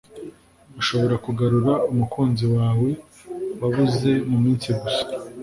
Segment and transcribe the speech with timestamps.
[0.79, 2.89] ashobora kugarura umukunzi wawe
[3.61, 5.03] wabuze muminsi gusa